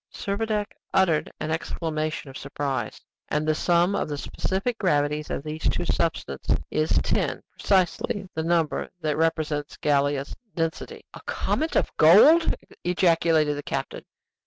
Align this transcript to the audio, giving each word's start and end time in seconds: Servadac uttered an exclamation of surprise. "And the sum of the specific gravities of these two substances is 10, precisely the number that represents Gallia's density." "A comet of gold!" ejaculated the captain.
Servadac 0.11 0.65
uttered 0.95 1.31
an 1.39 1.51
exclamation 1.51 2.31
of 2.31 2.35
surprise. 2.35 2.99
"And 3.29 3.47
the 3.47 3.53
sum 3.53 3.93
of 3.93 4.09
the 4.09 4.17
specific 4.17 4.79
gravities 4.79 5.29
of 5.29 5.43
these 5.43 5.69
two 5.69 5.85
substances 5.85 6.57
is 6.71 6.89
10, 7.03 7.43
precisely 7.59 8.27
the 8.33 8.41
number 8.41 8.89
that 9.01 9.15
represents 9.17 9.77
Gallia's 9.77 10.35
density." 10.55 11.05
"A 11.13 11.21
comet 11.27 11.75
of 11.75 11.95
gold!" 11.97 12.55
ejaculated 12.83 13.53
the 13.55 13.61
captain. 13.61 14.03